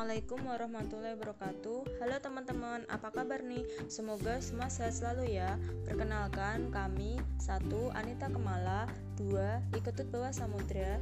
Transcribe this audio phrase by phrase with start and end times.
[0.00, 3.68] Assalamualaikum warahmatullahi wabarakatuh Halo teman-teman, apa kabar nih?
[3.84, 7.68] Semoga semua sehat selalu ya Perkenalkan kami 1.
[7.92, 8.88] Anita Kemala
[9.20, 9.76] 2.
[9.76, 10.96] Iketut Bawah Samudra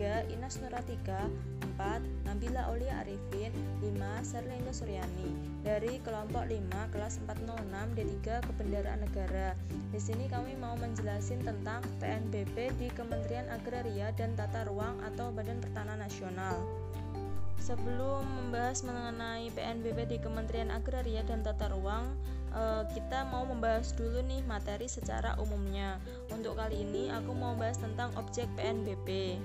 [0.00, 0.32] 3.
[0.32, 1.28] Inas Nuratika
[1.76, 2.00] 4.
[2.24, 3.52] Nabila Aulia Arifin
[3.84, 4.24] 5.
[4.24, 9.52] Serlindo Suryani Dari kelompok 5 kelas 406 D3 Kebendaraan Negara
[9.92, 15.60] Di sini kami mau menjelasin tentang PNBP di Kementerian Agraria dan Tata Ruang atau Badan
[15.60, 16.88] Pertanahan Nasional
[17.68, 22.16] Sebelum membahas mengenai PNBP di Kementerian Agraria dan Tata Ruang,
[22.56, 26.00] eh, kita mau membahas dulu nih materi secara umumnya.
[26.32, 29.36] Untuk kali ini aku mau membahas tentang objek PNBP.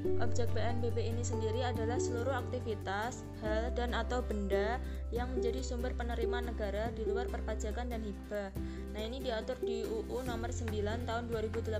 [0.00, 4.80] Objek PNBP ini sendiri adalah seluruh aktivitas, hal, dan atau benda
[5.12, 8.48] yang menjadi sumber penerimaan negara di luar perpajakan dan hibah.
[8.96, 11.76] Nah, ini diatur di UU nomor 9 tahun 2018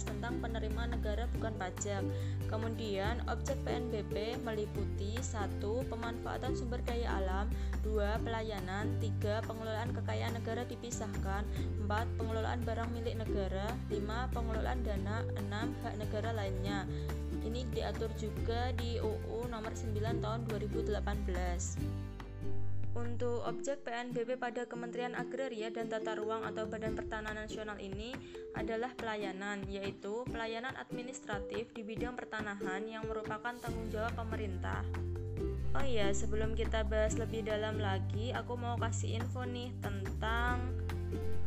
[0.00, 2.00] tentang penerimaan negara bukan pajak.
[2.48, 5.60] Kemudian, objek PNBP meliputi 1.
[5.92, 7.52] pemanfaatan sumber daya alam,
[7.84, 8.24] 2.
[8.24, 9.44] pelayanan, 3.
[9.44, 11.44] pengelolaan kekayaan negara dipisahkan,
[11.84, 12.16] 4.
[12.16, 14.32] pengelolaan barang milik negara, 5.
[14.32, 15.68] pengelolaan dana, 6.
[15.84, 16.88] hak negara lainnya.
[17.44, 20.98] Ini diatur juga di UU nomor 9 tahun 2018.
[22.98, 28.10] Untuk objek PNBP pada Kementerian Agraria dan Tata Ruang atau Badan Pertanahan Nasional ini
[28.58, 34.82] adalah pelayanan, yaitu pelayanan administratif di bidang pertanahan yang merupakan tanggung jawab pemerintah.
[35.78, 40.74] Oh iya, sebelum kita bahas lebih dalam lagi, aku mau kasih info nih tentang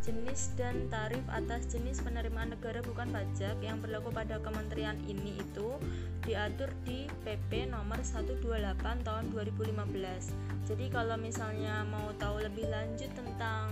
[0.02, 5.78] jenis dan tarif atas jenis penerimaan negara bukan pajak yang berlaku pada kementerian ini itu
[6.26, 8.42] diatur di PP nomor 128
[9.06, 10.68] tahun 2015.
[10.70, 13.70] Jadi kalau misalnya mau tahu lebih lanjut tentang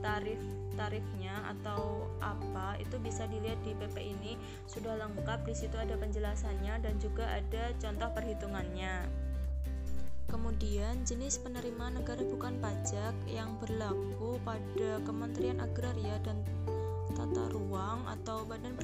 [0.00, 0.40] tarif
[0.76, 4.36] tarifnya atau apa itu bisa dilihat di PP ini
[4.68, 9.25] sudah lengkap di situ ada penjelasannya dan juga ada contoh perhitungannya.
[10.36, 16.44] Kemudian jenis penerimaan negara bukan pajak yang berlaku pada Kementerian Agraria dan
[17.16, 18.75] Tata Ruang atau Badan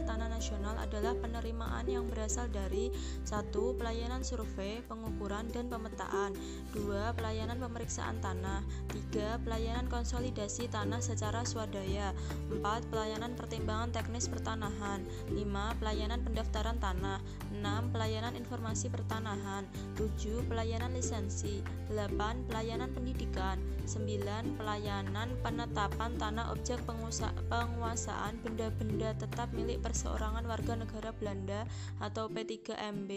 [0.43, 2.91] Nasional adalah penerimaan yang berasal dari
[3.23, 6.35] satu Pelayanan survei, pengukuran dan pemetaan
[6.75, 7.15] 2.
[7.15, 9.39] Pelayanan pemeriksaan tanah 3.
[9.47, 12.11] Pelayanan konsolidasi tanah secara swadaya
[12.51, 12.59] 4.
[12.91, 15.79] Pelayanan pertimbangan teknis pertanahan 5.
[15.79, 17.23] Pelayanan pendaftaran tanah
[17.55, 17.95] 6.
[17.95, 19.63] Pelayanan informasi pertanahan
[19.95, 20.43] 7.
[20.51, 22.51] Pelayanan lisensi 8.
[22.51, 24.59] Pelayanan pendidikan 9.
[24.59, 31.69] Pelayanan penetapan tanah objek penguasaan penguasaan benda-benda tetap milik perseorangan warga negara Belanda
[32.01, 33.11] atau P3MB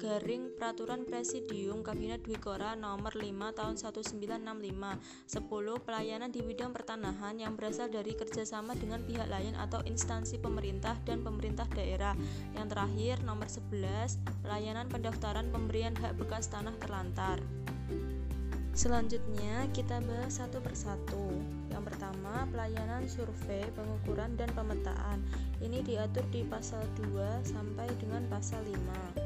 [0.00, 4.48] garing Peraturan Presidium Kabinet Dwikora nomor 5 tahun 1965
[5.28, 5.84] 10.
[5.84, 11.20] Pelayanan di bidang pertanahan yang berasal dari kerjasama dengan pihak lain atau instansi pemerintah dan
[11.20, 12.16] pemerintah daerah
[12.56, 17.42] yang terakhir nomor 11 pelayanan pendaftaran pemberian hak bekas tanah terlantar
[18.76, 21.32] Selanjutnya kita bahas satu persatu.
[21.76, 25.20] Yang pertama, pelayanan survei, pengukuran dan pemetaan.
[25.60, 29.25] Ini diatur di pasal 2 sampai dengan pasal 5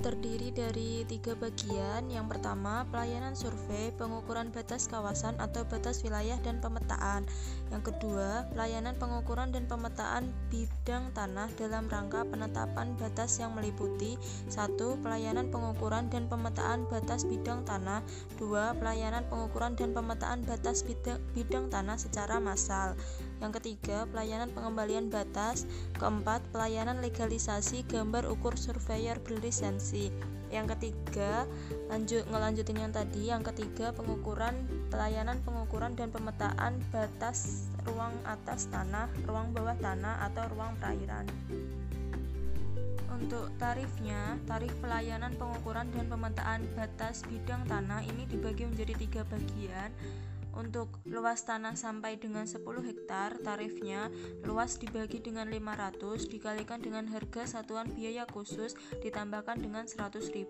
[0.00, 2.08] terdiri dari tiga bagian.
[2.08, 7.28] Yang pertama, pelayanan survei, pengukuran batas kawasan atau batas wilayah dan pemetaan.
[7.70, 14.18] Yang kedua, pelayanan pengukuran dan pemetaan bidang tanah dalam rangka penetapan batas yang meliputi
[14.50, 18.02] satu Pelayanan pengukuran dan pemetaan batas bidang tanah
[18.40, 18.80] 2.
[18.80, 22.96] Pelayanan pengukuran dan pemetaan batas bidang, bidang tanah secara massal
[23.40, 25.64] yang ketiga, pelayanan pengembalian batas.
[25.96, 30.12] Keempat, pelayanan legalisasi gambar ukur surveyor berlisensi.
[30.52, 31.48] Yang ketiga,
[31.88, 33.32] lanjut ngelanjutin yang tadi.
[33.32, 40.44] Yang ketiga, pengukuran pelayanan pengukuran dan pemetaan batas ruang atas tanah, ruang bawah tanah atau
[40.52, 41.24] ruang perairan.
[43.08, 49.92] Untuk tarifnya, tarif pelayanan pengukuran dan pemetaan batas bidang tanah ini dibagi menjadi tiga bagian
[50.58, 54.10] untuk luas tanah sampai dengan 10 hektar, tarifnya
[54.42, 60.46] luas dibagi dengan 500 dikalikan dengan harga satuan biaya khusus ditambahkan dengan 100.000.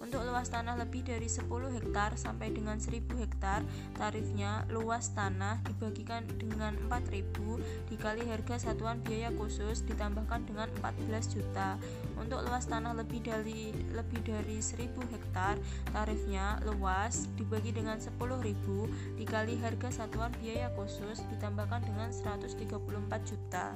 [0.00, 3.60] Untuk luas tanah lebih dari 10 hektar sampai dengan 1000 hektar,
[3.96, 11.76] tarifnya luas tanah dibagikan dengan 4000 dikali harga satuan biaya khusus ditambahkan dengan 14 juta.
[12.16, 15.60] Untuk luas tanah lebih dari lebih dari 1000 hektar,
[15.92, 22.78] tarifnya luas dibagi dengan 10.000 dikali harga satuan biaya khusus ditambahkan dengan 134
[23.26, 23.74] juta.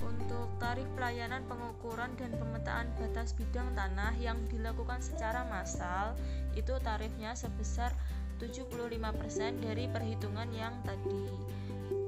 [0.00, 6.16] Untuk tarif pelayanan pengukuran dan pemetaan batas bidang tanah yang dilakukan secara massal,
[6.56, 7.92] itu tarifnya sebesar
[8.40, 11.28] 75% dari perhitungan yang tadi.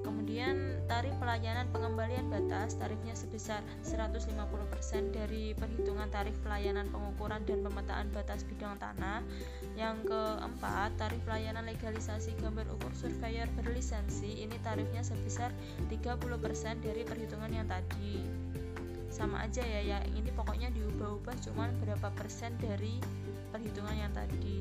[0.07, 4.31] Kemudian tarif pelayanan pengembalian batas tarifnya sebesar 150%
[5.11, 9.27] dari perhitungan tarif pelayanan pengukuran dan pemetaan batas bidang tanah.
[9.75, 15.51] Yang keempat, tarif pelayanan legalisasi gambar ukur surveyor berlisensi ini tarifnya sebesar
[15.91, 18.23] 30% dari perhitungan yang tadi.
[19.11, 23.03] Sama aja ya ya, ini pokoknya diubah-ubah cuman berapa persen dari
[23.57, 24.61] perhitungan yang tadi.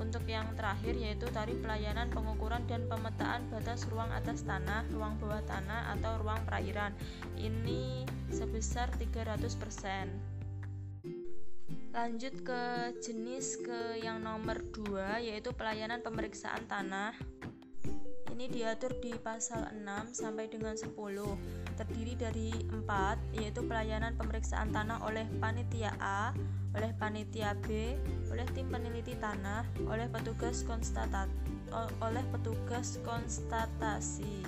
[0.00, 5.44] Untuk yang terakhir yaitu tarif pelayanan pengukuran dan pemetaan batas ruang atas tanah, ruang bawah
[5.44, 6.96] tanah atau ruang perairan.
[7.36, 10.40] Ini sebesar 300%.
[11.92, 12.62] Lanjut ke
[13.04, 17.12] jenis ke yang nomor 2 yaitu pelayanan pemeriksaan tanah.
[18.32, 20.96] Ini diatur di pasal 6 sampai dengan 10
[21.80, 26.36] terdiri dari empat yaitu pelayanan pemeriksaan tanah oleh panitia A,
[26.76, 27.96] oleh panitia B,
[28.28, 31.32] oleh tim peneliti tanah, oleh petugas konstatat
[32.02, 34.42] oleh petugas konstatasi.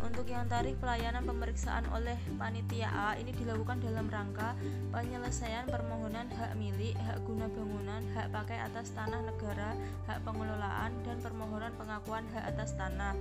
[0.00, 4.56] Untuk yang tarif pelayanan pemeriksaan oleh panitia A ini dilakukan dalam rangka
[4.90, 9.76] penyelesaian permohonan hak milik, hak guna bangunan, hak pakai atas tanah negara,
[10.08, 13.12] hak pengelolaan dan permohonan pengakuan hak atas tanah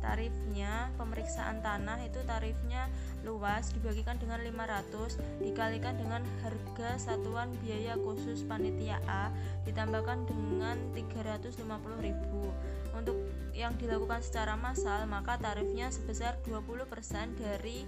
[0.00, 2.88] tarifnya pemeriksaan tanah itu tarifnya
[3.24, 9.28] luas dibagikan dengan 500 dikalikan dengan harga satuan biaya khusus panitia A
[9.68, 13.16] ditambahkan dengan 350.000 untuk
[13.52, 16.88] yang dilakukan secara massal maka tarifnya sebesar 20%
[17.36, 17.84] dari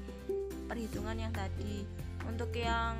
[0.73, 1.85] perhitungan yang tadi.
[2.25, 2.97] Untuk yang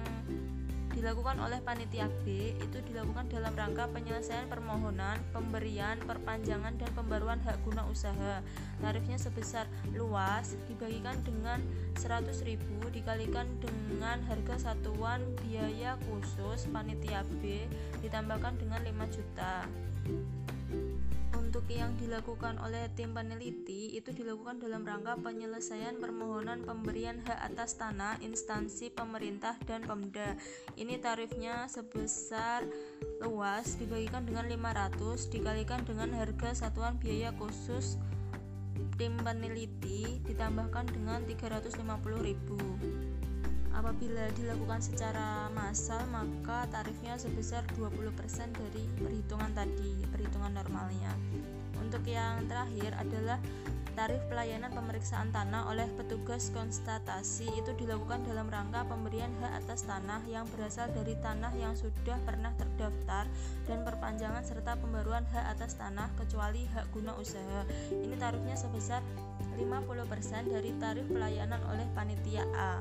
[0.93, 7.59] dilakukan oleh panitia B itu dilakukan dalam rangka penyelesaian permohonan, pemberian, perpanjangan dan pembaruan hak
[7.65, 8.45] guna usaha.
[8.79, 9.67] Tarifnya sebesar
[9.97, 11.65] luas dibagikan dengan
[11.97, 12.61] 100.000
[12.93, 17.67] dikalikan dengan harga satuan biaya khusus panitia B
[18.05, 19.67] ditambahkan dengan 5 juta
[21.71, 28.19] yang dilakukan oleh tim peneliti itu dilakukan dalam rangka penyelesaian permohonan pemberian hak atas tanah
[28.25, 30.35] instansi pemerintah dan Pemda.
[30.75, 32.67] Ini tarifnya sebesar
[33.23, 38.01] luas dibagikan dengan 500 dikalikan dengan harga satuan biaya khusus
[38.99, 43.03] tim peneliti ditambahkan dengan 350.000.
[43.73, 51.13] Apabila dilakukan secara massal maka tarifnya sebesar 20% dari perhitungan tadi, perhitungan normalnya.
[51.93, 53.37] Untuk yang terakhir adalah
[53.93, 60.25] tarif pelayanan pemeriksaan tanah oleh petugas konstatasi itu dilakukan dalam rangka pemberian hak atas tanah
[60.25, 63.29] yang berasal dari tanah yang sudah pernah terdaftar
[63.69, 67.69] dan perpanjangan serta pembaruan hak atas tanah kecuali hak guna usaha.
[67.93, 69.05] Ini tarifnya sebesar
[69.61, 72.81] 50% dari tarif pelayanan oleh panitia A.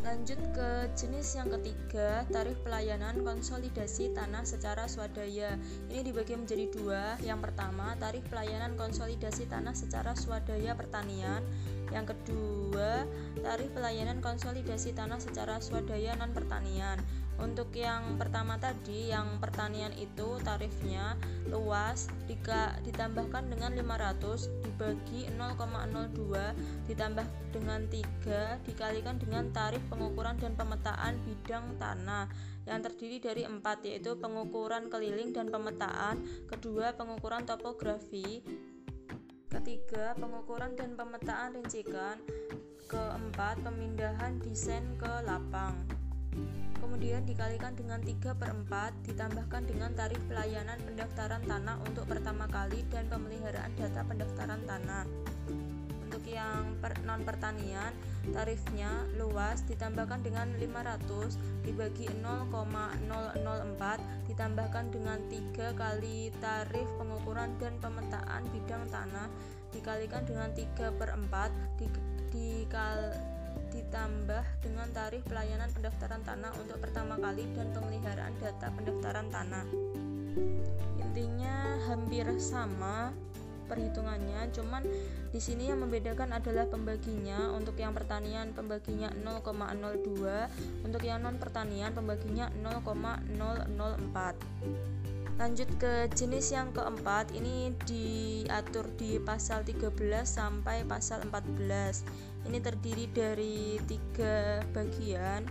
[0.00, 5.60] Lanjut ke jenis yang ketiga, tarif pelayanan konsolidasi tanah secara swadaya.
[5.92, 7.20] Ini dibagi menjadi dua.
[7.20, 11.44] Yang pertama, tarif pelayanan konsolidasi tanah secara swadaya pertanian.
[11.92, 13.04] Yang kedua,
[13.44, 16.96] tarif pelayanan konsolidasi tanah secara swadaya non pertanian.
[17.40, 21.16] Untuk yang pertama tadi, yang pertanian itu tarifnya
[21.48, 26.36] luas jika ditambahkan dengan 500 dibagi 0,02
[26.84, 32.28] ditambah dengan 3 dikalikan dengan tarif pengukuran dan pemetaan bidang tanah.
[32.68, 38.44] Yang terdiri dari empat yaitu pengukuran keliling dan pemetaan, kedua pengukuran topografi,
[39.48, 42.20] ketiga pengukuran dan pemetaan rincikan,
[42.84, 46.00] keempat pemindahan desain ke lapang
[46.80, 52.84] kemudian dikalikan dengan 3 per 4 ditambahkan dengan tarif pelayanan pendaftaran tanah untuk pertama kali
[52.90, 55.06] dan pemeliharaan data pendaftaran tanah.
[56.10, 57.94] Untuk yang per, non pertanian
[58.34, 68.42] tarifnya luas ditambahkan dengan 500 dibagi 0,004 ditambahkan dengan 3 kali tarif pengukuran dan pemetaan
[68.50, 69.30] bidang tanah
[69.70, 71.86] dikalikan dengan 3 per 4 di,
[72.34, 73.14] dikal,
[73.90, 79.66] ditambah dengan tarif pelayanan pendaftaran tanah untuk pertama kali dan pemeliharaan data pendaftaran tanah.
[81.02, 83.10] Intinya hampir sama
[83.66, 84.86] perhitungannya, cuman
[85.34, 87.50] di sini yang membedakan adalah pembaginya.
[87.50, 94.38] Untuk yang pertanian pembaginya 0,02, untuk yang non pertanian pembaginya 0,004.
[95.34, 99.90] Lanjut ke jenis yang keempat, ini diatur di pasal 13
[100.22, 102.29] sampai pasal 14.
[102.48, 105.44] Ini terdiri dari tiga bagian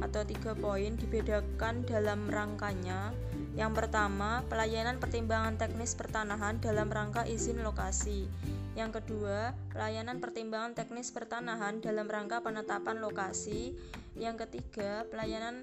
[0.00, 3.12] atau tiga poin dibedakan dalam rangkanya.
[3.52, 8.24] Yang pertama, pelayanan pertimbangan teknis pertanahan dalam rangka izin lokasi.
[8.72, 13.76] Yang kedua, pelayanan pertimbangan teknis pertanahan dalam rangka penetapan lokasi.
[14.16, 15.60] Yang ketiga, pelayanan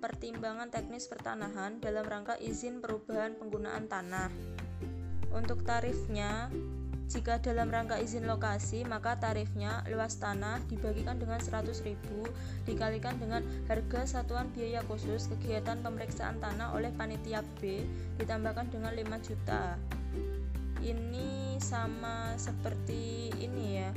[0.00, 4.32] pertimbangan teknis pertanahan dalam rangka izin perubahan penggunaan tanah.
[5.36, 6.48] Untuk tarifnya,
[7.06, 11.94] Jika dalam rangka izin lokasi, maka tarifnya luas tanah dibagikan dengan 100.000
[12.66, 17.86] dikalikan dengan harga satuan biaya khusus kegiatan pemeriksaan tanah oleh panitia B
[18.18, 19.78] ditambahkan dengan 5 juta.
[20.82, 23.90] Ini sama seperti ini ya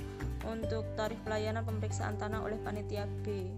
[0.45, 3.49] untuk tarif pelayanan pemeriksaan tanah oleh panitia B.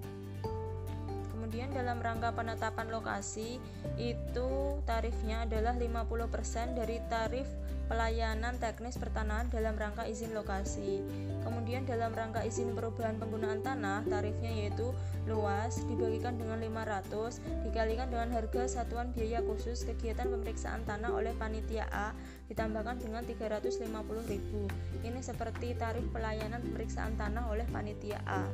[1.27, 3.59] Kemudian dalam rangka penetapan lokasi
[3.99, 7.51] itu tarifnya adalah 50% dari tarif
[7.91, 11.03] pelayanan teknis pertanahan dalam rangka izin lokasi.
[11.43, 14.95] Kemudian dalam rangka izin perubahan penggunaan tanah, tarifnya yaitu
[15.27, 21.83] luas dibagikan dengan 500 dikalikan dengan harga satuan biaya khusus kegiatan pemeriksaan tanah oleh panitia
[21.91, 22.15] A
[22.47, 25.03] ditambahkan dengan 350.000.
[25.03, 28.47] Ini seperti tarif pelayanan pemeriksaan tanah oleh panitia A.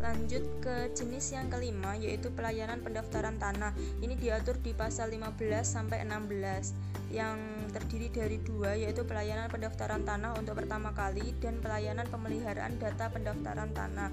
[0.00, 3.76] Lanjut ke jenis yang kelima yaitu pelayanan pendaftaran tanah.
[4.00, 7.36] Ini diatur di pasal 15 sampai 16 yang
[7.70, 13.70] terdiri dari dua yaitu pelayanan pendaftaran tanah untuk pertama kali dan pelayanan pemeliharaan data pendaftaran
[13.74, 14.10] tanah.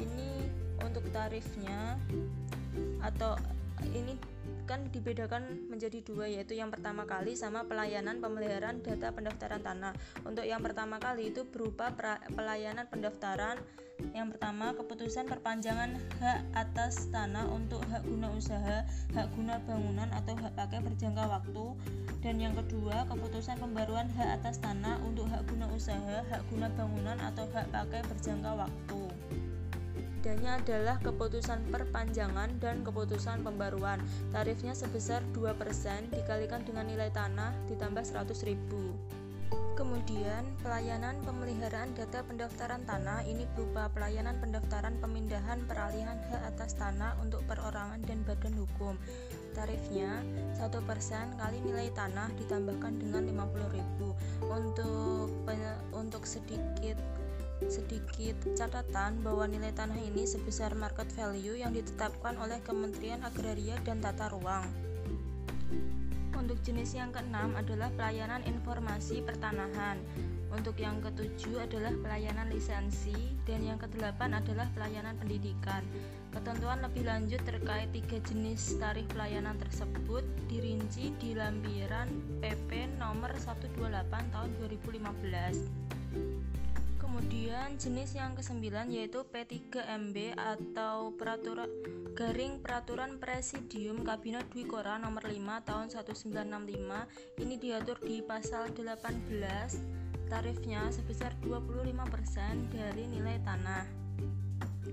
[0.00, 0.30] Ini
[0.80, 2.00] untuk tarifnya
[3.04, 3.36] atau
[3.92, 4.16] ini
[4.70, 9.98] kan dibedakan menjadi dua yaitu yang pertama kali sama pelayanan pemeliharaan data pendaftaran tanah.
[10.22, 11.90] Untuk yang pertama kali itu berupa
[12.30, 13.58] pelayanan pendaftaran.
[14.14, 20.38] Yang pertama keputusan perpanjangan hak atas tanah untuk hak guna usaha, hak guna bangunan atau
[20.38, 21.66] hak pakai berjangka waktu.
[22.22, 27.18] Dan yang kedua keputusan pembaruan hak atas tanah untuk hak guna usaha, hak guna bangunan
[27.18, 29.00] atau hak pakai berjangka waktu
[30.20, 34.04] bedanya adalah keputusan perpanjangan dan keputusan pembaruan.
[34.28, 38.52] Tarifnya sebesar 2% dikalikan dengan nilai tanah ditambah 100.000.
[39.80, 47.16] Kemudian, pelayanan pemeliharaan data pendaftaran tanah ini berupa pelayanan pendaftaran pemindahan peralihan hak atas tanah
[47.24, 49.00] untuk perorangan dan badan hukum.
[49.56, 50.20] Tarifnya
[50.60, 50.68] 1%
[51.40, 54.52] kali nilai tanah ditambahkan dengan 50.000.
[54.52, 55.32] Untuk
[55.96, 57.00] untuk sedikit
[57.70, 64.02] sedikit catatan bahwa nilai tanah ini sebesar market value yang ditetapkan oleh Kementerian Agraria dan
[64.02, 64.66] Tata Ruang.
[66.34, 70.02] Untuk jenis yang keenam adalah pelayanan informasi pertanahan.
[70.50, 73.14] Untuk yang ketujuh adalah pelayanan lisensi
[73.46, 75.86] dan yang kedelapan adalah pelayanan pendidikan.
[76.34, 82.10] Ketentuan lebih lanjut terkait tiga jenis tarif pelayanan tersebut dirinci di lampiran
[82.42, 83.78] PP nomor 128
[84.34, 85.99] tahun 2015.
[87.20, 91.68] Kemudian jenis yang kesembilan yaitu P3MB atau peraturan
[92.16, 95.36] garing peraturan Presidium Kabinet Dwi Kora nomor 5
[95.68, 103.84] tahun 1965 ini diatur di pasal 18 tarifnya sebesar 25% dari nilai tanah.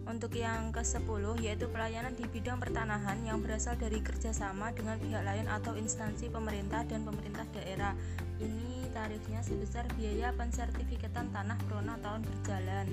[0.04, 5.48] Untuk yang ke-10 yaitu pelayanan di bidang pertanahan yang berasal dari kerjasama dengan pihak lain
[5.48, 7.96] atau instansi pemerintah dan pemerintah daerah.
[8.44, 12.90] Ini tarifnya sebesar biaya pensertifikatan tanah krona tahun berjalan.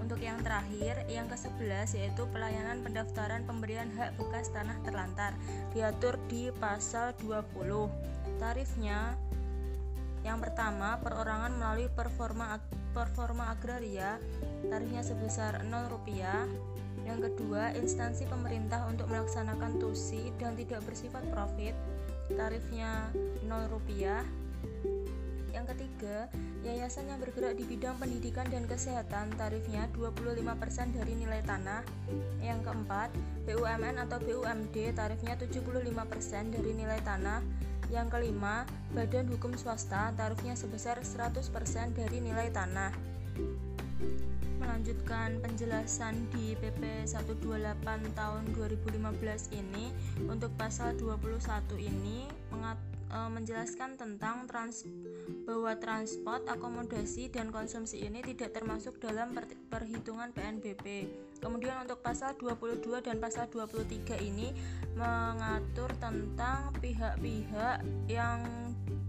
[0.00, 5.36] Untuk yang terakhir, yang ke-11 yaitu pelayanan pendaftaran pemberian hak bekas tanah terlantar
[5.76, 7.52] diatur di pasal 20.
[8.40, 9.14] Tarifnya
[10.24, 12.60] yang pertama, perorangan melalui performa
[12.92, 14.16] performa agraria
[14.72, 16.48] tarifnya sebesar Rp0.
[17.04, 21.76] Yang kedua, instansi pemerintah untuk melaksanakan tusi dan tidak bersifat profit
[22.34, 23.08] tarifnya
[23.46, 24.39] Rp0.
[25.50, 26.30] Yang ketiga,
[26.62, 31.82] yayasan yang bergerak di bidang pendidikan dan kesehatan tarifnya 25% dari nilai tanah.
[32.38, 33.10] Yang keempat,
[33.50, 37.42] BUMN atau BUMD tarifnya 75% dari nilai tanah.
[37.90, 38.62] Yang kelima,
[38.94, 42.94] badan hukum swasta tarifnya sebesar 100% dari nilai tanah.
[44.62, 49.90] Melanjutkan penjelasan di PP 128 tahun 2015 ini
[50.30, 51.42] untuk pasal 21
[51.80, 54.86] ini mengatur e, menjelaskan tentang trans
[55.44, 61.10] bahwa transport, akomodasi dan konsumsi ini tidak termasuk dalam per, perhitungan PNBP.
[61.42, 64.54] Kemudian untuk pasal 22 dan pasal 23 ini
[64.94, 68.46] mengatur tentang pihak-pihak yang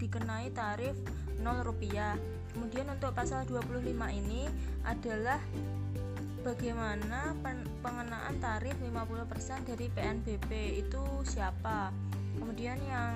[0.01, 0.98] dikenai tarif
[1.38, 2.17] 0 rupiah.
[2.51, 4.50] Kemudian untuk pasal 25 ini
[4.84, 5.39] adalah
[6.41, 7.38] bagaimana
[7.86, 11.93] pengenaan tarif 50% dari PNBP itu siapa.
[12.41, 13.13] Kemudian yang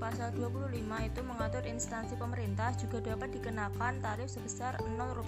[0.00, 5.20] pasal 25 itu mengatur instansi pemerintah juga dapat dikenakan tarif sebesar Rp0.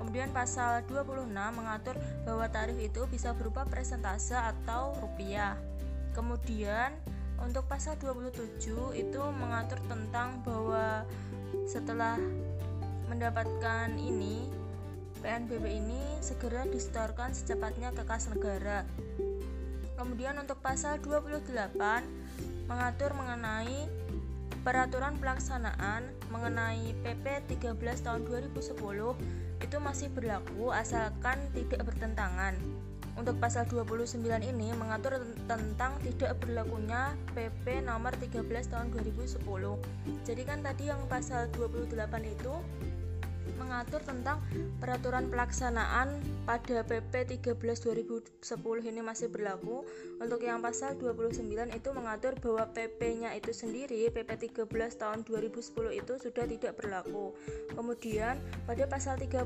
[0.00, 5.60] Kemudian pasal 26 mengatur bahwa tarif itu bisa berupa persentase atau rupiah.
[6.16, 6.96] Kemudian
[7.36, 11.04] untuk pasal 27 itu mengatur tentang bahwa
[11.68, 12.16] setelah
[13.12, 14.48] mendapatkan ini
[15.20, 18.88] PNBP ini segera disetorkan secepatnya ke kas negara.
[19.96, 22.25] Kemudian untuk pasal 28
[22.66, 23.86] mengatur mengenai
[24.66, 26.02] peraturan pelaksanaan
[26.34, 28.74] mengenai PP 13 tahun 2010
[29.62, 32.58] itu masih berlaku asalkan tidak bertentangan.
[33.16, 35.16] Untuk pasal 29 ini mengatur
[35.48, 39.40] tentang tidak berlakunya PP nomor 13 tahun 2010.
[40.26, 41.96] Jadi kan tadi yang pasal 28
[42.28, 42.52] itu
[43.58, 44.40] mengatur tentang
[44.78, 48.36] peraturan pelaksanaan pada PP 13 2010
[48.86, 49.82] ini masih berlaku.
[50.22, 51.42] Untuk yang pasal 29
[51.74, 55.60] itu mengatur bahwa PP-nya itu sendiri PP 13 tahun 2010
[55.92, 57.34] itu sudah tidak berlaku.
[57.74, 59.42] Kemudian pada pasal 30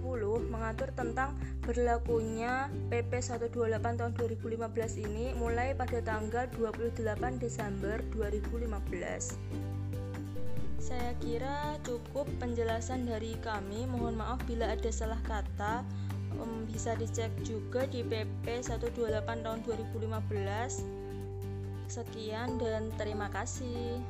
[0.51, 10.00] mengatur tentang berlakunya PP 128 tahun 2015 ini mulai pada tanggal 28 Desember 2015.
[10.81, 13.85] Saya kira cukup penjelasan dari kami.
[13.85, 15.85] Mohon maaf bila ada salah kata.
[16.41, 18.97] Um, bisa dicek juga di PP 128
[19.45, 20.81] tahun 2015.
[21.85, 24.01] Sekian dan terima kasih.